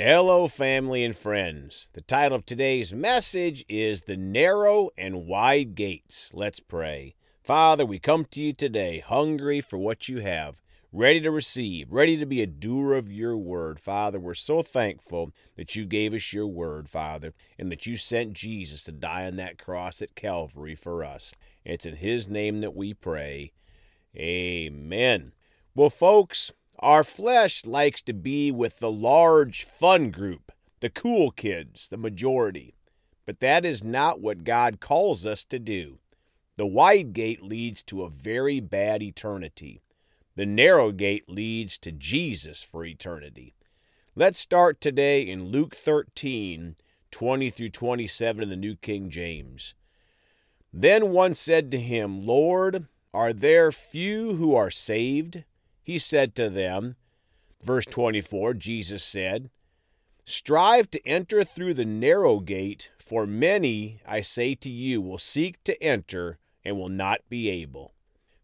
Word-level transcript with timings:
Hello, 0.00 0.46
family 0.46 1.04
and 1.04 1.16
friends. 1.16 1.88
The 1.92 2.02
title 2.02 2.36
of 2.36 2.46
today's 2.46 2.94
message 2.94 3.64
is 3.68 4.02
The 4.02 4.16
Narrow 4.16 4.90
and 4.96 5.26
Wide 5.26 5.74
Gates. 5.74 6.30
Let's 6.32 6.60
pray. 6.60 7.16
Father, 7.42 7.84
we 7.84 7.98
come 7.98 8.24
to 8.26 8.40
you 8.40 8.52
today 8.52 9.00
hungry 9.00 9.60
for 9.60 9.76
what 9.76 10.08
you 10.08 10.20
have, 10.20 10.62
ready 10.92 11.20
to 11.22 11.32
receive, 11.32 11.90
ready 11.90 12.16
to 12.16 12.26
be 12.26 12.40
a 12.40 12.46
doer 12.46 12.94
of 12.94 13.10
your 13.10 13.36
word. 13.36 13.80
Father, 13.80 14.20
we're 14.20 14.34
so 14.34 14.62
thankful 14.62 15.32
that 15.56 15.74
you 15.74 15.84
gave 15.84 16.14
us 16.14 16.32
your 16.32 16.46
word, 16.46 16.88
Father, 16.88 17.34
and 17.58 17.68
that 17.72 17.84
you 17.84 17.96
sent 17.96 18.34
Jesus 18.34 18.84
to 18.84 18.92
die 18.92 19.26
on 19.26 19.34
that 19.34 19.58
cross 19.58 20.00
at 20.00 20.14
Calvary 20.14 20.76
for 20.76 21.02
us. 21.02 21.34
It's 21.64 21.84
in 21.84 21.96
his 21.96 22.28
name 22.28 22.60
that 22.60 22.76
we 22.76 22.94
pray. 22.94 23.50
Amen. 24.16 25.32
Well, 25.74 25.90
folks, 25.90 26.52
our 26.78 27.02
flesh 27.02 27.66
likes 27.66 28.02
to 28.02 28.12
be 28.12 28.52
with 28.52 28.78
the 28.78 28.90
large 28.90 29.64
fun 29.64 30.10
group, 30.10 30.52
the 30.80 30.90
cool 30.90 31.30
kids, 31.30 31.88
the 31.88 31.96
majority. 31.96 32.74
But 33.26 33.40
that 33.40 33.64
is 33.64 33.82
not 33.82 34.20
what 34.20 34.44
God 34.44 34.80
calls 34.80 35.26
us 35.26 35.44
to 35.44 35.58
do. 35.58 35.98
The 36.56 36.66
wide 36.66 37.12
gate 37.12 37.42
leads 37.42 37.82
to 37.84 38.02
a 38.02 38.10
very 38.10 38.60
bad 38.60 39.02
eternity. 39.02 39.80
The 40.34 40.46
narrow 40.46 40.92
gate 40.92 41.28
leads 41.28 41.78
to 41.78 41.92
Jesus 41.92 42.62
for 42.62 42.84
eternity. 42.84 43.54
Let's 44.14 44.38
start 44.38 44.80
today 44.80 45.22
in 45.22 45.46
Luke 45.46 45.76
13, 45.76 46.76
20 47.10 47.50
through 47.50 47.68
27 47.68 48.42
in 48.42 48.48
the 48.48 48.56
New 48.56 48.76
King 48.76 49.10
James. 49.10 49.74
Then 50.72 51.10
one 51.10 51.34
said 51.34 51.70
to 51.70 51.78
him, 51.78 52.26
Lord, 52.26 52.86
are 53.14 53.32
there 53.32 53.72
few 53.72 54.34
who 54.34 54.54
are 54.54 54.70
saved? 54.70 55.44
He 55.88 55.98
said 55.98 56.34
to 56.34 56.50
them, 56.50 56.96
verse 57.62 57.86
24, 57.86 58.52
Jesus 58.52 59.02
said, 59.02 59.48
Strive 60.26 60.90
to 60.90 61.08
enter 61.08 61.44
through 61.44 61.72
the 61.72 61.86
narrow 61.86 62.40
gate, 62.40 62.90
for 62.98 63.26
many, 63.26 64.02
I 64.06 64.20
say 64.20 64.54
to 64.56 64.68
you, 64.68 65.00
will 65.00 65.16
seek 65.16 65.64
to 65.64 65.82
enter 65.82 66.36
and 66.62 66.76
will 66.76 66.90
not 66.90 67.20
be 67.30 67.48
able. 67.48 67.94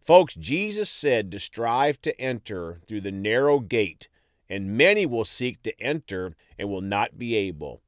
Folks, 0.00 0.34
Jesus 0.34 0.88
said 0.88 1.30
to 1.32 1.38
strive 1.38 2.00
to 2.00 2.18
enter 2.18 2.80
through 2.86 3.02
the 3.02 3.12
narrow 3.12 3.60
gate, 3.60 4.08
and 4.48 4.74
many 4.78 5.04
will 5.04 5.26
seek 5.26 5.62
to 5.64 5.78
enter 5.78 6.34
and 6.58 6.70
will 6.70 6.80
not 6.80 7.18
be 7.18 7.36
able. 7.36 7.82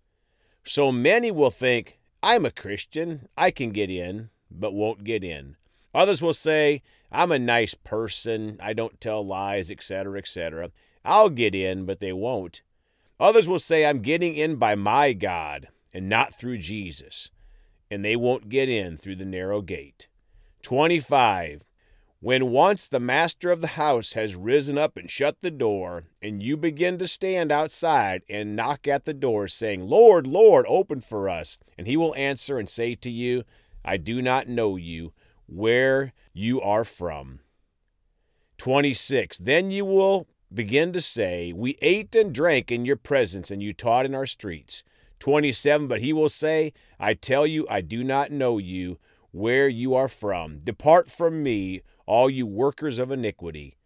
So 0.64 0.92
many 0.92 1.30
will 1.30 1.50
think, 1.50 1.98
I'm 2.22 2.44
a 2.44 2.50
Christian, 2.50 3.26
I 3.38 3.52
can 3.52 3.70
get 3.70 3.88
in, 3.88 4.28
but 4.50 4.74
won't 4.74 5.02
get 5.02 5.24
in. 5.24 5.56
Others 5.96 6.20
will 6.20 6.34
say, 6.34 6.82
I'm 7.10 7.32
a 7.32 7.38
nice 7.38 7.72
person, 7.72 8.58
I 8.62 8.74
don't 8.74 9.00
tell 9.00 9.26
lies, 9.26 9.70
etc., 9.70 10.18
etc. 10.18 10.70
I'll 11.06 11.30
get 11.30 11.54
in, 11.54 11.86
but 11.86 12.00
they 12.00 12.12
won't. 12.12 12.60
Others 13.18 13.48
will 13.48 13.58
say, 13.58 13.86
I'm 13.86 14.00
getting 14.00 14.36
in 14.36 14.56
by 14.56 14.74
my 14.74 15.14
God 15.14 15.68
and 15.94 16.06
not 16.06 16.34
through 16.34 16.58
Jesus, 16.58 17.30
and 17.90 18.04
they 18.04 18.14
won't 18.14 18.50
get 18.50 18.68
in 18.68 18.98
through 18.98 19.16
the 19.16 19.24
narrow 19.24 19.62
gate. 19.62 20.08
25. 20.60 21.64
When 22.20 22.50
once 22.50 22.86
the 22.86 23.00
master 23.00 23.50
of 23.50 23.62
the 23.62 23.68
house 23.68 24.12
has 24.12 24.36
risen 24.36 24.76
up 24.76 24.98
and 24.98 25.10
shut 25.10 25.40
the 25.40 25.50
door, 25.50 26.04
and 26.20 26.42
you 26.42 26.58
begin 26.58 26.98
to 26.98 27.08
stand 27.08 27.50
outside 27.50 28.20
and 28.28 28.54
knock 28.54 28.86
at 28.86 29.06
the 29.06 29.14
door, 29.14 29.48
saying, 29.48 29.88
Lord, 29.88 30.26
Lord, 30.26 30.66
open 30.68 31.00
for 31.00 31.30
us, 31.30 31.58
and 31.78 31.86
he 31.86 31.96
will 31.96 32.14
answer 32.16 32.58
and 32.58 32.68
say 32.68 32.94
to 32.96 33.10
you, 33.10 33.44
I 33.82 33.96
do 33.96 34.20
not 34.20 34.46
know 34.46 34.76
you 34.76 35.14
where 35.46 36.12
you 36.32 36.60
are 36.60 36.84
from. 36.84 37.40
26. 38.58 39.38
Then 39.38 39.70
you 39.70 39.84
will 39.84 40.26
begin 40.52 40.92
to 40.92 41.00
say, 41.00 41.52
We 41.52 41.76
ate 41.80 42.14
and 42.14 42.34
drank 42.34 42.70
in 42.70 42.84
your 42.84 42.96
presence, 42.96 43.50
and 43.50 43.62
you 43.62 43.72
taught 43.72 44.06
in 44.06 44.14
our 44.14 44.26
streets. 44.26 44.84
27. 45.18 45.88
But 45.88 46.00
he 46.00 46.12
will 46.12 46.28
say, 46.28 46.72
I 46.98 47.14
tell 47.14 47.46
you, 47.46 47.66
I 47.70 47.80
do 47.80 48.04
not 48.04 48.30
know 48.30 48.58
you, 48.58 48.98
where 49.30 49.68
you 49.68 49.94
are 49.94 50.08
from. 50.08 50.60
Depart 50.64 51.10
from 51.10 51.42
me, 51.42 51.82
all 52.06 52.30
you 52.30 52.46
workers 52.46 52.98
of 52.98 53.10
iniquity. 53.10 53.76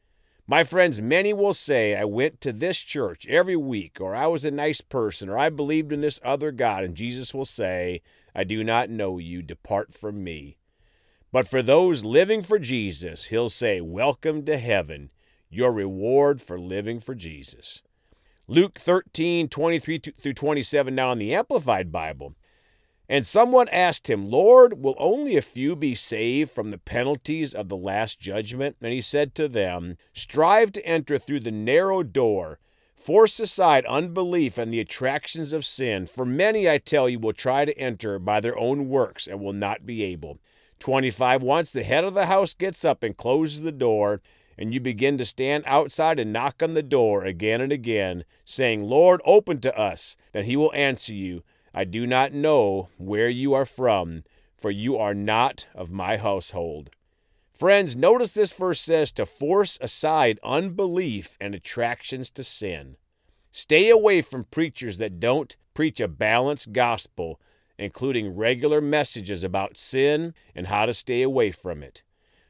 My 0.46 0.64
friends, 0.64 1.00
many 1.00 1.32
will 1.32 1.54
say, 1.54 1.94
I 1.94 2.04
went 2.04 2.40
to 2.40 2.52
this 2.52 2.78
church 2.78 3.26
every 3.28 3.54
week, 3.54 4.00
or 4.00 4.16
I 4.16 4.26
was 4.26 4.44
a 4.44 4.50
nice 4.50 4.80
person, 4.80 5.28
or 5.28 5.38
I 5.38 5.48
believed 5.48 5.92
in 5.92 6.00
this 6.00 6.18
other 6.24 6.50
God. 6.50 6.82
And 6.82 6.96
Jesus 6.96 7.32
will 7.32 7.46
say, 7.46 8.02
I 8.34 8.44
do 8.44 8.64
not 8.64 8.90
know 8.90 9.18
you. 9.18 9.42
Depart 9.42 9.94
from 9.94 10.24
me. 10.24 10.56
But 11.32 11.46
for 11.46 11.62
those 11.62 12.04
living 12.04 12.42
for 12.42 12.58
Jesus, 12.58 13.26
he'll 13.26 13.50
say, 13.50 13.80
Welcome 13.80 14.44
to 14.46 14.58
heaven, 14.58 15.10
your 15.48 15.72
reward 15.72 16.42
for 16.42 16.58
living 16.58 16.98
for 16.98 17.14
Jesus. 17.14 17.82
Luke 18.48 18.80
13, 18.80 19.48
23 19.48 19.98
through 20.20 20.32
27, 20.32 20.92
now 20.92 21.12
in 21.12 21.18
the 21.18 21.32
Amplified 21.32 21.92
Bible. 21.92 22.34
And 23.08 23.24
someone 23.24 23.68
asked 23.68 24.10
him, 24.10 24.28
Lord, 24.28 24.82
will 24.82 24.96
only 24.98 25.36
a 25.36 25.42
few 25.42 25.76
be 25.76 25.94
saved 25.94 26.50
from 26.50 26.72
the 26.72 26.78
penalties 26.78 27.54
of 27.54 27.68
the 27.68 27.76
last 27.76 28.18
judgment? 28.18 28.76
And 28.80 28.92
he 28.92 29.00
said 29.00 29.36
to 29.36 29.46
them, 29.48 29.98
Strive 30.12 30.72
to 30.72 30.86
enter 30.86 31.16
through 31.16 31.40
the 31.40 31.52
narrow 31.52 32.02
door. 32.02 32.58
Force 32.96 33.38
aside 33.38 33.84
unbelief 33.86 34.58
and 34.58 34.72
the 34.72 34.80
attractions 34.80 35.52
of 35.52 35.64
sin, 35.64 36.06
for 36.06 36.26
many, 36.26 36.68
I 36.68 36.78
tell 36.78 37.08
you, 37.08 37.20
will 37.20 37.32
try 37.32 37.64
to 37.64 37.78
enter 37.78 38.18
by 38.18 38.40
their 38.40 38.58
own 38.58 38.88
works 38.88 39.28
and 39.28 39.40
will 39.40 39.52
not 39.52 39.86
be 39.86 40.02
able. 40.02 40.38
25 40.80 41.42
Once 41.42 41.70
the 41.70 41.82
head 41.82 42.04
of 42.04 42.14
the 42.14 42.26
house 42.26 42.54
gets 42.54 42.84
up 42.84 43.02
and 43.02 43.16
closes 43.16 43.62
the 43.62 43.70
door, 43.70 44.20
and 44.58 44.74
you 44.74 44.80
begin 44.80 45.16
to 45.18 45.24
stand 45.24 45.62
outside 45.66 46.18
and 46.18 46.32
knock 46.32 46.62
on 46.62 46.74
the 46.74 46.82
door 46.82 47.24
again 47.24 47.60
and 47.60 47.70
again, 47.70 48.24
saying, 48.44 48.82
Lord, 48.82 49.20
open 49.24 49.60
to 49.60 49.78
us, 49.78 50.16
then 50.32 50.44
he 50.44 50.56
will 50.56 50.72
answer 50.74 51.14
you, 51.14 51.42
I 51.72 51.84
do 51.84 52.06
not 52.06 52.32
know 52.32 52.88
where 52.98 53.28
you 53.28 53.54
are 53.54 53.66
from, 53.66 54.24
for 54.56 54.70
you 54.70 54.96
are 54.96 55.14
not 55.14 55.68
of 55.74 55.90
my 55.90 56.16
household. 56.16 56.90
Friends, 57.52 57.94
notice 57.94 58.32
this 58.32 58.52
verse 58.52 58.80
says 58.80 59.12
to 59.12 59.26
force 59.26 59.78
aside 59.80 60.40
unbelief 60.42 61.36
and 61.40 61.54
attractions 61.54 62.30
to 62.30 62.42
sin. 62.42 62.96
Stay 63.52 63.90
away 63.90 64.22
from 64.22 64.44
preachers 64.44 64.96
that 64.98 65.20
don't 65.20 65.56
preach 65.74 66.00
a 66.00 66.08
balanced 66.08 66.72
gospel 66.72 67.40
including 67.80 68.36
regular 68.36 68.80
messages 68.80 69.42
about 69.42 69.76
sin 69.76 70.34
and 70.54 70.66
how 70.66 70.86
to 70.86 70.92
stay 70.92 71.22
away 71.22 71.50
from 71.50 71.82
it. 71.82 72.02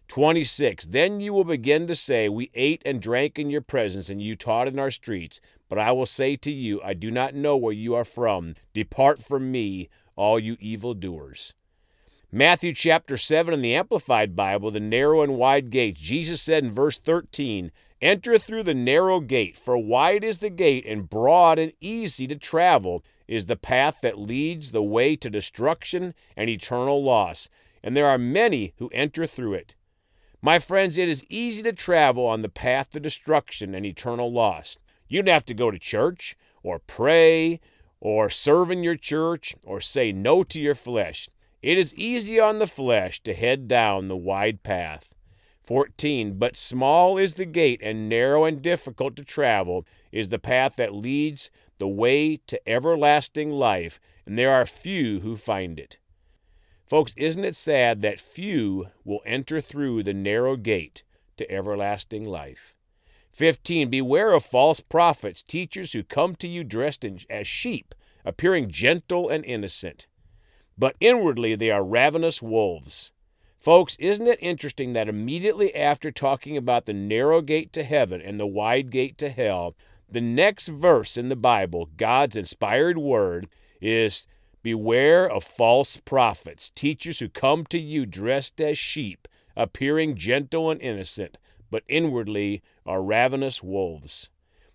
26. 0.08 0.86
Then 0.86 1.20
you 1.20 1.32
will 1.32 1.44
begin 1.44 1.86
to 1.86 1.94
say, 1.94 2.28
We 2.28 2.50
ate 2.52 2.82
and 2.84 3.00
drank 3.00 3.38
in 3.38 3.48
your 3.48 3.60
presence, 3.60 4.10
and 4.10 4.20
you 4.20 4.34
taught 4.34 4.66
in 4.66 4.78
our 4.78 4.90
streets. 4.90 5.40
But 5.68 5.78
I 5.78 5.92
will 5.92 6.06
say 6.06 6.34
to 6.34 6.50
you, 6.50 6.82
I 6.82 6.94
do 6.94 7.12
not 7.12 7.32
know 7.32 7.56
where 7.56 7.72
you 7.72 7.94
are 7.94 8.04
from. 8.04 8.56
Depart 8.74 9.22
from 9.22 9.52
me, 9.52 9.88
all 10.16 10.40
you 10.40 10.56
evildoers. 10.58 11.54
Matthew 12.32 12.74
chapter 12.74 13.16
7 13.16 13.54
in 13.54 13.62
the 13.62 13.74
Amplified 13.74 14.34
Bible, 14.34 14.72
the 14.72 14.80
narrow 14.80 15.22
and 15.22 15.36
wide 15.36 15.70
gate. 15.70 15.94
Jesus 15.94 16.42
said 16.42 16.64
in 16.64 16.72
verse 16.72 16.98
13, 16.98 17.70
Enter 18.02 18.38
through 18.38 18.62
the 18.62 18.72
narrow 18.72 19.20
gate, 19.20 19.58
for 19.58 19.76
wide 19.76 20.24
is 20.24 20.38
the 20.38 20.48
gate, 20.48 20.86
and 20.86 21.10
broad 21.10 21.58
and 21.58 21.72
easy 21.82 22.26
to 22.26 22.34
travel 22.34 23.04
is 23.28 23.44
the 23.44 23.56
path 23.56 24.00
that 24.00 24.18
leads 24.18 24.72
the 24.72 24.82
way 24.82 25.16
to 25.16 25.28
destruction 25.28 26.14
and 26.34 26.48
eternal 26.48 27.02
loss, 27.02 27.50
and 27.82 27.94
there 27.94 28.06
are 28.06 28.16
many 28.16 28.72
who 28.78 28.88
enter 28.94 29.26
through 29.26 29.52
it. 29.52 29.76
My 30.40 30.58
friends, 30.58 30.96
it 30.96 31.10
is 31.10 31.26
easy 31.28 31.62
to 31.62 31.74
travel 31.74 32.26
on 32.26 32.40
the 32.40 32.48
path 32.48 32.90
to 32.92 33.00
destruction 33.00 33.74
and 33.74 33.84
eternal 33.84 34.32
loss. 34.32 34.78
You 35.06 35.20
don't 35.20 35.34
have 35.34 35.44
to 35.46 35.54
go 35.54 35.70
to 35.70 35.78
church 35.78 36.36
or 36.62 36.78
pray 36.78 37.60
or 38.00 38.30
serve 38.30 38.70
in 38.70 38.82
your 38.82 38.96
church 38.96 39.54
or 39.62 39.82
say 39.82 40.10
no 40.10 40.42
to 40.44 40.58
your 40.58 40.74
flesh. 40.74 41.28
It 41.60 41.76
is 41.76 41.94
easy 41.94 42.40
on 42.40 42.58
the 42.58 42.66
flesh 42.66 43.22
to 43.24 43.34
head 43.34 43.68
down 43.68 44.08
the 44.08 44.16
wide 44.16 44.62
path. 44.62 45.14
14. 45.70 46.36
But 46.36 46.56
small 46.56 47.16
is 47.16 47.34
the 47.34 47.44
gate 47.44 47.78
and 47.80 48.08
narrow 48.08 48.42
and 48.42 48.60
difficult 48.60 49.14
to 49.14 49.24
travel 49.24 49.86
is 50.10 50.28
the 50.28 50.40
path 50.40 50.74
that 50.74 50.96
leads 50.96 51.48
the 51.78 51.86
way 51.86 52.38
to 52.48 52.68
everlasting 52.68 53.52
life, 53.52 54.00
and 54.26 54.36
there 54.36 54.52
are 54.52 54.66
few 54.66 55.20
who 55.20 55.36
find 55.36 55.78
it. 55.78 55.98
Folks, 56.88 57.14
isn't 57.16 57.44
it 57.44 57.54
sad 57.54 58.02
that 58.02 58.18
few 58.18 58.88
will 59.04 59.20
enter 59.24 59.60
through 59.60 60.02
the 60.02 60.12
narrow 60.12 60.56
gate 60.56 61.04
to 61.36 61.48
everlasting 61.48 62.24
life? 62.24 62.74
15. 63.30 63.90
Beware 63.90 64.32
of 64.32 64.44
false 64.44 64.80
prophets, 64.80 65.40
teachers 65.40 65.92
who 65.92 66.02
come 66.02 66.34
to 66.34 66.48
you 66.48 66.64
dressed 66.64 67.04
in, 67.04 67.20
as 67.30 67.46
sheep, 67.46 67.94
appearing 68.24 68.70
gentle 68.70 69.28
and 69.28 69.44
innocent, 69.44 70.08
but 70.76 70.96
inwardly 70.98 71.54
they 71.54 71.70
are 71.70 71.84
ravenous 71.84 72.42
wolves. 72.42 73.12
Folks, 73.60 73.94
isn't 73.98 74.26
it 74.26 74.38
interesting 74.40 74.94
that 74.94 75.06
immediately 75.06 75.74
after 75.74 76.10
talking 76.10 76.56
about 76.56 76.86
the 76.86 76.94
narrow 76.94 77.42
gate 77.42 77.74
to 77.74 77.84
heaven 77.84 78.22
and 78.22 78.40
the 78.40 78.46
wide 78.46 78.90
gate 78.90 79.18
to 79.18 79.28
hell, 79.28 79.76
the 80.10 80.22
next 80.22 80.68
verse 80.68 81.18
in 81.18 81.28
the 81.28 81.36
Bible, 81.36 81.90
God's 81.98 82.36
inspired 82.36 82.96
word, 82.96 83.48
is 83.78 84.26
Beware 84.62 85.30
of 85.30 85.44
false 85.44 85.98
prophets, 85.98 86.70
teachers 86.74 87.18
who 87.18 87.28
come 87.28 87.66
to 87.66 87.78
you 87.78 88.06
dressed 88.06 88.60
as 88.62 88.78
sheep, 88.78 89.28
appearing 89.56 90.16
gentle 90.16 90.70
and 90.70 90.80
innocent, 90.80 91.36
but 91.70 91.82
inwardly 91.86 92.62
are 92.84 93.02
ravenous 93.02 93.62
wolves. 93.62 94.30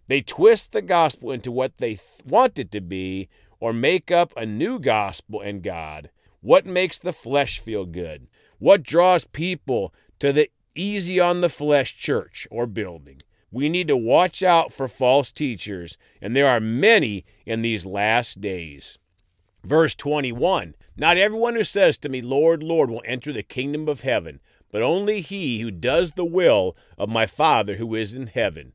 They 0.07 0.21
twist 0.21 0.71
the 0.71 0.81
gospel 0.81 1.31
into 1.31 1.51
what 1.51 1.77
they 1.77 1.95
th- 1.95 2.01
want 2.23 2.59
it 2.59 2.71
to 2.71 2.81
be 2.81 3.29
or 3.59 3.73
make 3.73 4.11
up 4.11 4.31
a 4.35 4.45
new 4.45 4.79
gospel 4.79 5.41
and 5.41 5.63
God. 5.63 6.09
What 6.41 6.65
makes 6.65 6.99
the 6.99 7.13
flesh 7.13 7.59
feel 7.59 7.85
good? 7.85 8.27
What 8.65 8.81
draws 8.81 9.25
people 9.25 9.93
to 10.17 10.33
the 10.33 10.49
easy 10.73 11.19
on 11.19 11.41
the 11.41 11.49
flesh 11.49 11.95
church 11.95 12.47
or 12.49 12.65
building? 12.65 13.21
We 13.51 13.69
need 13.69 13.87
to 13.89 13.95
watch 13.95 14.41
out 14.41 14.73
for 14.73 14.87
false 14.87 15.31
teachers, 15.31 15.99
and 16.19 16.35
there 16.35 16.47
are 16.47 16.59
many 16.59 17.25
in 17.45 17.61
these 17.61 17.85
last 17.85 18.41
days. 18.41 18.97
Verse 19.63 19.93
21 19.93 20.73
Not 20.97 21.15
everyone 21.15 21.53
who 21.53 21.63
says 21.63 21.99
to 21.99 22.09
me, 22.09 22.23
Lord, 22.23 22.63
Lord, 22.63 22.89
will 22.89 23.03
enter 23.05 23.31
the 23.31 23.43
kingdom 23.43 23.87
of 23.87 24.01
heaven, 24.01 24.39
but 24.71 24.81
only 24.81 25.21
he 25.21 25.59
who 25.59 25.69
does 25.69 26.13
the 26.13 26.25
will 26.25 26.75
of 26.97 27.07
my 27.07 27.27
Father 27.27 27.75
who 27.75 27.93
is 27.93 28.15
in 28.15 28.25
heaven. 28.25 28.73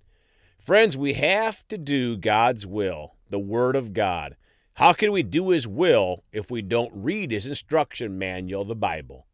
Friends, 0.57 0.97
we 0.97 1.15
have 1.15 1.67
to 1.67 1.77
do 1.77 2.17
God's 2.17 2.65
will, 2.65 3.17
the 3.29 3.41
Word 3.41 3.75
of 3.75 3.93
God. 3.93 4.37
How 4.75 4.93
can 4.93 5.11
we 5.11 5.25
do 5.25 5.51
His 5.51 5.67
will 5.67 6.23
if 6.31 6.49
we 6.49 6.63
don't 6.63 6.93
read 6.95 7.33
His 7.33 7.45
instruction 7.45 8.17
manual, 8.17 8.65
the 8.65 8.77
Bible? 8.77 9.27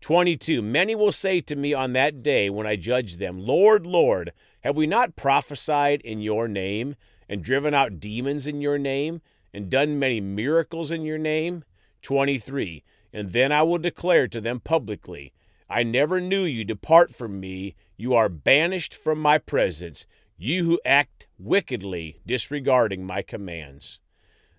22 0.00 0.62
Many 0.62 0.94
will 0.94 1.12
say 1.12 1.40
to 1.42 1.56
me 1.56 1.74
on 1.74 1.92
that 1.92 2.22
day 2.22 2.48
when 2.48 2.66
I 2.66 2.76
judge 2.76 3.16
them, 3.16 3.38
Lord, 3.38 3.86
Lord, 3.86 4.32
have 4.60 4.76
we 4.76 4.86
not 4.86 5.16
prophesied 5.16 6.00
in 6.02 6.20
your 6.20 6.48
name, 6.48 6.96
and 7.28 7.44
driven 7.44 7.74
out 7.74 8.00
demons 8.00 8.46
in 8.46 8.60
your 8.60 8.78
name, 8.78 9.20
and 9.52 9.70
done 9.70 9.98
many 9.98 10.20
miracles 10.20 10.90
in 10.90 11.02
your 11.02 11.18
name? 11.18 11.64
23 12.02 12.82
And 13.12 13.32
then 13.32 13.52
I 13.52 13.62
will 13.62 13.78
declare 13.78 14.26
to 14.28 14.40
them 14.40 14.60
publicly, 14.60 15.32
I 15.68 15.82
never 15.82 16.20
knew 16.20 16.42
you, 16.42 16.64
depart 16.64 17.14
from 17.14 17.38
me, 17.38 17.74
you 17.96 18.14
are 18.14 18.28
banished 18.28 18.94
from 18.94 19.20
my 19.20 19.38
presence 19.38 20.06
you 20.42 20.64
who 20.64 20.80
act 20.86 21.26
wickedly, 21.38 22.18
disregarding 22.24 23.04
my 23.04 23.20
commands. 23.20 24.00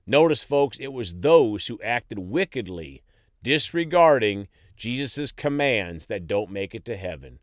Notice, 0.05 0.43
folks, 0.43 0.79
it 0.79 0.93
was 0.93 1.15
those 1.15 1.65
who 1.65 1.81
acted 1.81 2.19
wickedly, 2.19 3.01
disregarding 3.41 4.47
Jesus' 4.81 5.31
commands, 5.31 6.07
that 6.07 6.25
don't 6.25 6.49
make 6.49 6.73
it 6.73 6.83
to 6.85 6.97
heaven. 6.97 7.37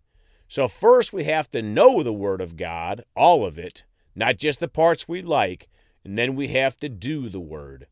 So, 0.49 0.67
first, 0.67 1.13
we 1.13 1.23
have 1.23 1.49
to 1.53 1.63
know 1.63 2.03
the 2.03 2.13
Word 2.13 2.41
of 2.41 2.57
God, 2.57 3.05
all 3.15 3.45
of 3.45 3.61
it, 3.61 3.85
not 4.17 4.39
just 4.39 4.59
the 4.59 4.67
parts 4.67 5.07
we 5.07 5.23
like, 5.23 5.69
and 6.05 6.19
then 6.19 6.35
we 6.35 6.49
have 6.49 6.77
to 6.79 6.89
do 6.89 7.29
the 7.29 7.39
Word. 7.39 7.87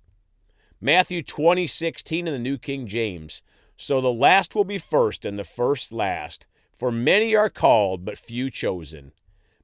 Matthew 0.81 1.23
20, 1.23 1.69
16 1.69 2.27
in 2.27 2.33
the 2.33 2.41
New 2.41 2.59
King 2.59 2.89
James. 2.89 3.41
So 3.77 4.01
the 4.01 4.13
last 4.13 4.57
will 4.57 4.65
be 4.65 4.79
first, 4.79 5.25
and 5.25 5.39
the 5.39 5.45
first 5.45 5.93
last. 5.93 6.45
For 6.75 6.91
many 6.91 7.37
are 7.37 7.49
called, 7.49 8.05
but 8.05 8.19
few 8.19 8.51
chosen. 8.51 9.13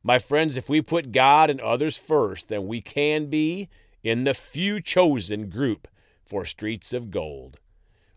My 0.04 0.20
friends, 0.20 0.56
if 0.56 0.68
we 0.68 0.80
put 0.80 1.10
God 1.10 1.50
and 1.50 1.60
others 1.60 1.96
first, 1.96 2.46
then 2.46 2.68
we 2.68 2.80
can 2.80 3.26
be 3.26 3.68
in 4.04 4.22
the 4.22 4.34
few 4.34 4.80
chosen 4.80 5.48
group 5.48 5.88
for 6.24 6.46
streets 6.46 6.92
of 6.92 7.10
gold. 7.10 7.58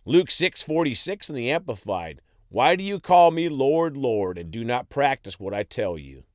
Luke 0.07 0.29
6:46 0.29 1.29
in 1.29 1.35
the 1.35 1.49
amplified. 1.49 2.21
Why 2.49 2.75
do 2.75 2.83
you 2.83 2.99
call 2.99 3.31
me 3.31 3.49
Lord, 3.49 3.97
Lord 3.97 4.37
and 4.37 4.51
do 4.51 4.63
not 4.63 4.87
practice 4.87 5.39
what 5.39 5.53
I 5.53 5.63
tell 5.63 5.97
you? 5.97 6.25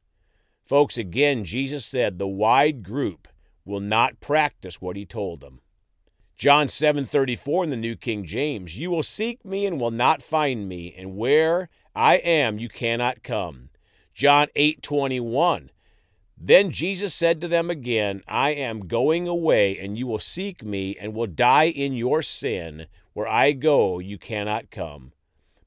Folks, 0.66 0.98
again 0.98 1.44
Jesus 1.44 1.86
said 1.86 2.18
the 2.18 2.26
wide 2.26 2.82
group 2.82 3.28
will 3.64 3.78
not 3.78 4.18
practice 4.18 4.80
what 4.80 4.96
he 4.96 5.06
told 5.06 5.40
them. 5.40 5.60
John 6.36 6.66
7:34 6.66 7.62
in 7.62 7.70
the 7.70 7.76
New 7.76 7.94
King 7.94 8.24
James, 8.24 8.76
you 8.76 8.90
will 8.90 9.04
seek 9.04 9.44
me 9.44 9.66
and 9.66 9.80
will 9.80 9.92
not 9.92 10.20
find 10.20 10.68
me, 10.68 10.92
and 10.96 11.16
where 11.16 11.68
I 11.94 12.16
am 12.16 12.58
you 12.58 12.68
cannot 12.68 13.22
come. 13.22 13.70
John 14.12 14.48
8:21 14.56 15.70
Then 16.36 16.72
Jesus 16.72 17.14
said 17.14 17.40
to 17.40 17.46
them 17.46 17.70
again, 17.70 18.22
I 18.26 18.50
am 18.50 18.88
going 18.88 19.28
away 19.28 19.78
and 19.78 19.96
you 19.96 20.08
will 20.08 20.18
seek 20.18 20.64
me 20.64 20.96
and 20.98 21.14
will 21.14 21.28
die 21.28 21.68
in 21.68 21.92
your 21.92 22.20
sin. 22.22 22.86
Where 23.12 23.28
I 23.28 23.52
go 23.52 23.98
you 23.98 24.18
cannot 24.18 24.70
come. 24.70 25.12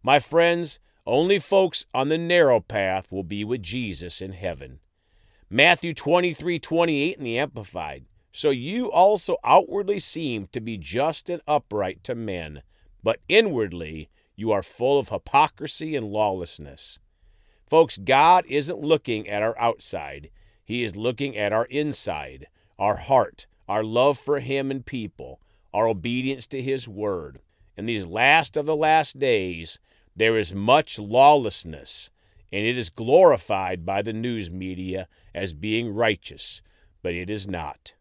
My 0.02 0.20
friends, 0.20 0.80
only 1.06 1.40
folks 1.40 1.86
on 1.94 2.10
the 2.10 2.18
narrow 2.18 2.60
path 2.60 3.12
will 3.12 3.24
be 3.24 3.44
with 3.44 3.62
Jesus 3.62 4.22
in 4.22 4.32
heaven. 4.32 4.80
Matthew 5.50 5.94
23:28 5.94 7.18
in 7.18 7.24
the 7.24 7.38
amplified. 7.38 8.06
So 8.32 8.50
you 8.50 8.92
also 8.92 9.38
outwardly 9.44 10.00
seem 10.00 10.48
to 10.48 10.60
be 10.60 10.78
just 10.78 11.30
and 11.30 11.42
upright 11.48 12.04
to 12.06 12.16
men, 12.16 12.64
but 13.04 13.20
inwardly 13.30 14.10
you 14.36 14.52
are 14.52 14.64
full 14.64 14.98
of 14.98 15.10
hypocrisy 15.10 15.96
and 15.96 16.08
lawlessness. 16.08 16.98
Folks, 17.68 17.98
God 17.98 18.46
isn't 18.48 18.80
looking 18.80 19.30
at 19.30 19.44
our 19.44 19.58
outside, 19.60 20.32
He 20.66 20.84
is 20.84 20.96
looking 20.96 21.38
at 21.38 21.54
our 21.54 21.66
inside, 21.66 22.48
our 22.80 22.96
heart, 22.96 23.46
our 23.68 23.84
love 23.84 24.18
for 24.18 24.40
Him 24.40 24.72
and 24.72 24.84
people, 24.84 25.40
our 25.74 25.88
obedience 25.88 26.48
to 26.48 26.62
His 26.62 26.88
word. 26.88 27.40
In 27.76 27.86
these 27.86 28.06
last 28.06 28.56
of 28.56 28.66
the 28.66 28.76
last 28.76 29.20
days, 29.20 29.80
there 30.16 30.38
is 30.38 30.54
much 30.54 31.00
lawlessness, 31.00 32.10
and 32.52 32.66
it 32.66 32.78
is 32.78 32.90
glorified 32.90 33.86
by 33.86 34.02
the 34.02 34.14
news 34.14 34.52
media 34.52 35.08
as 35.34 35.54
being 35.54 35.94
righteous, 35.94 36.62
but 37.02 37.14
it 37.14 37.30
is 37.30 37.48
not. 37.48 37.94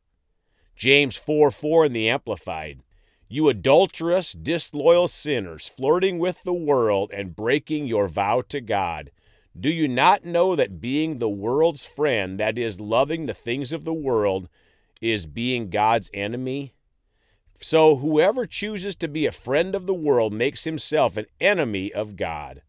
James 0.76 1.16
4 1.16 1.50
4 1.50 1.86
in 1.86 1.92
the 1.92 2.08
Amplified. 2.08 2.80
You 3.28 3.48
adulterous, 3.48 4.32
disloyal 4.32 5.08
sinners, 5.08 5.66
flirting 5.66 6.18
with 6.18 6.42
the 6.42 6.52
world 6.52 7.10
and 7.14 7.34
breaking 7.34 7.86
your 7.86 8.08
vow 8.08 8.42
to 8.50 8.60
God 8.60 9.10
do 9.58 9.70
you 9.70 9.86
not 9.86 10.24
know 10.24 10.56
that 10.56 10.80
being 10.80 11.18
the 11.18 11.28
world's 11.28 11.84
friend, 11.84 12.40
that 12.40 12.56
is, 12.56 12.80
loving 12.80 13.26
the 13.26 13.34
things 13.34 13.72
of 13.72 13.84
the 13.84 13.92
world, 13.92 14.48
is 15.00 15.26
being 15.26 15.68
God's 15.68 16.10
enemy? 16.14 16.72
So 17.62 17.96
whoever 17.96 18.44
chooses 18.44 18.94
to 18.96 19.08
be 19.08 19.24
a 19.24 19.32
friend 19.32 19.74
of 19.74 19.86
the 19.86 19.94
world 19.94 20.32
makes 20.32 20.64
himself 20.64 21.16
an 21.16 21.26
enemy 21.40 21.92
of 21.92 22.16
God. 22.16 22.62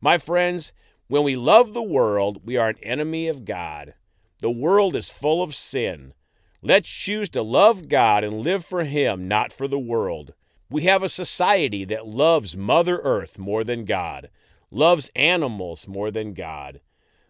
My 0.00 0.18
friends, 0.18 0.72
when 1.08 1.24
we 1.24 1.36
love 1.36 1.74
the 1.74 1.82
world, 1.82 2.42
we 2.44 2.56
are 2.56 2.68
an 2.68 2.78
enemy 2.82 3.28
of 3.28 3.44
God. 3.44 3.94
The 4.38 4.50
world 4.50 4.96
is 4.96 5.10
full 5.10 5.42
of 5.42 5.54
sin. 5.54 6.14
Let's 6.62 6.88
choose 6.88 7.28
to 7.30 7.42
love 7.42 7.88
God 7.88 8.24
and 8.24 8.34
live 8.34 8.64
for 8.64 8.84
Him, 8.84 9.28
not 9.28 9.52
for 9.52 9.68
the 9.68 9.78
world. 9.78 10.34
We 10.70 10.82
have 10.82 11.02
a 11.02 11.08
society 11.08 11.84
that 11.84 12.06
loves 12.06 12.56
Mother 12.56 12.98
Earth 13.02 13.38
more 13.38 13.62
than 13.62 13.84
God 13.84 14.30
loves 14.70 15.10
animals 15.14 15.86
more 15.86 16.10
than 16.10 16.34
God, 16.34 16.80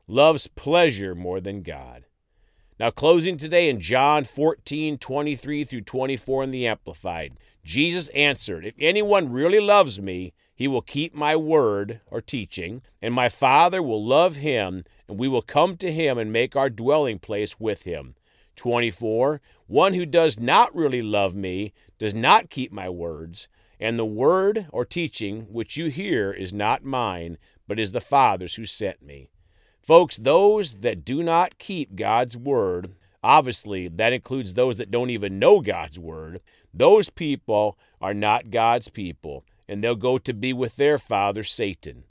loves 0.06 0.46
pleasure 0.46 1.14
more 1.14 1.40
than 1.40 1.62
God. 1.62 2.04
Now, 2.78 2.90
closing 2.90 3.38
today 3.38 3.70
in 3.70 3.80
John 3.80 4.24
14, 4.24 4.98
23 4.98 5.64
through 5.64 5.80
24 5.80 6.44
in 6.44 6.50
the 6.50 6.66
Amplified, 6.66 7.38
Jesus 7.64 8.08
answered, 8.08 8.66
If 8.66 8.74
anyone 8.78 9.32
really 9.32 9.60
loves 9.60 9.98
me, 9.98 10.34
he 10.54 10.68
will 10.68 10.82
keep 10.82 11.14
my 11.14 11.36
word 11.36 12.02
or 12.06 12.20
teaching, 12.20 12.82
and 13.00 13.14
my 13.14 13.30
Father 13.30 13.82
will 13.82 14.04
love 14.04 14.36
him, 14.36 14.84
and 15.08 15.18
we 15.18 15.26
will 15.26 15.40
come 15.40 15.78
to 15.78 15.90
him 15.90 16.18
and 16.18 16.30
make 16.30 16.54
our 16.54 16.68
dwelling 16.68 17.18
place 17.18 17.58
with 17.58 17.84
him. 17.84 18.14
24. 18.56 19.40
One 19.66 19.94
who 19.94 20.04
does 20.04 20.38
not 20.38 20.74
really 20.74 21.02
love 21.02 21.34
me 21.34 21.72
does 21.98 22.12
not 22.12 22.50
keep 22.50 22.72
my 22.72 22.90
words, 22.90 23.48
and 23.80 23.98
the 23.98 24.04
word 24.04 24.66
or 24.70 24.84
teaching 24.84 25.46
which 25.50 25.78
you 25.78 25.86
hear 25.86 26.30
is 26.30 26.52
not 26.52 26.84
mine, 26.84 27.38
but 27.66 27.80
is 27.80 27.92
the 27.92 28.02
Father's 28.02 28.56
who 28.56 28.66
sent 28.66 29.00
me. 29.00 29.30
Folks, 29.86 30.16
those 30.16 30.74
that 30.78 31.04
do 31.04 31.22
not 31.22 31.58
keep 31.58 31.94
God's 31.94 32.36
word, 32.36 32.96
obviously 33.22 33.86
that 33.86 34.12
includes 34.12 34.54
those 34.54 34.78
that 34.78 34.90
don't 34.90 35.10
even 35.10 35.38
know 35.38 35.60
God's 35.60 35.96
word, 35.96 36.40
those 36.74 37.08
people 37.08 37.78
are 38.00 38.12
not 38.12 38.50
God's 38.50 38.88
people, 38.88 39.44
and 39.68 39.84
they'll 39.84 39.94
go 39.94 40.18
to 40.18 40.32
be 40.32 40.52
with 40.52 40.74
their 40.74 40.98
father, 40.98 41.44
Satan. 41.44 42.02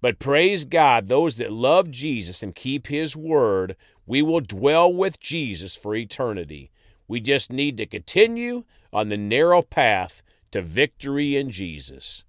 But 0.00 0.18
praise 0.18 0.64
God, 0.64 1.06
those 1.06 1.36
that 1.36 1.52
love 1.52 1.92
Jesus 1.92 2.42
and 2.42 2.56
keep 2.56 2.88
his 2.88 3.16
word, 3.16 3.76
we 4.04 4.20
will 4.20 4.40
dwell 4.40 4.92
with 4.92 5.20
Jesus 5.20 5.76
for 5.76 5.94
eternity. 5.94 6.72
We 7.06 7.20
just 7.20 7.52
need 7.52 7.76
to 7.76 7.86
continue 7.86 8.64
on 8.92 9.10
the 9.10 9.16
narrow 9.16 9.62
path 9.62 10.24
to 10.50 10.60
victory 10.60 11.36
in 11.36 11.52
Jesus. 11.52 12.24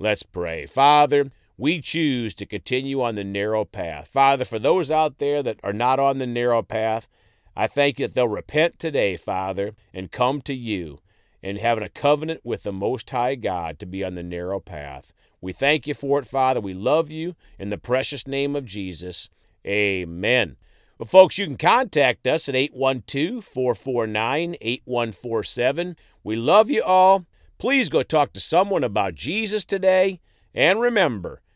Let's 0.00 0.24
pray. 0.24 0.66
Father, 0.66 1.30
we 1.58 1.80
choose 1.80 2.34
to 2.34 2.46
continue 2.46 3.02
on 3.02 3.14
the 3.14 3.24
narrow 3.24 3.64
path. 3.64 4.08
Father, 4.08 4.44
for 4.44 4.58
those 4.58 4.90
out 4.90 5.18
there 5.18 5.42
that 5.42 5.58
are 5.64 5.72
not 5.72 5.98
on 5.98 6.18
the 6.18 6.26
narrow 6.26 6.62
path, 6.62 7.08
I 7.56 7.66
thank 7.66 7.98
you 7.98 8.06
that 8.06 8.14
they'll 8.14 8.28
repent 8.28 8.78
today, 8.78 9.16
Father, 9.16 9.74
and 9.94 10.12
come 10.12 10.42
to 10.42 10.54
you 10.54 10.98
and 11.42 11.58
having 11.58 11.84
a 11.84 11.88
covenant 11.88 12.40
with 12.44 12.62
the 12.64 12.72
Most 12.72 13.08
High 13.08 13.36
God 13.36 13.78
to 13.78 13.86
be 13.86 14.04
on 14.04 14.14
the 14.14 14.22
narrow 14.22 14.60
path. 14.60 15.14
We 15.40 15.52
thank 15.52 15.86
you 15.86 15.94
for 15.94 16.18
it, 16.18 16.26
Father. 16.26 16.60
We 16.60 16.74
love 16.74 17.10
you 17.10 17.34
in 17.58 17.70
the 17.70 17.78
precious 17.78 18.26
name 18.26 18.54
of 18.54 18.66
Jesus. 18.66 19.30
Amen. 19.66 20.56
Well, 20.98 21.06
folks, 21.06 21.38
you 21.38 21.46
can 21.46 21.56
contact 21.56 22.26
us 22.26 22.48
at 22.48 22.54
812 22.54 23.44
449 23.44 24.56
8147. 24.60 25.96
We 26.24 26.36
love 26.36 26.70
you 26.70 26.82
all. 26.82 27.26
Please 27.58 27.88
go 27.88 28.02
talk 28.02 28.32
to 28.32 28.40
someone 28.40 28.84
about 28.84 29.14
Jesus 29.14 29.64
today. 29.64 30.20
And 30.54 30.80
remember, 30.80 31.42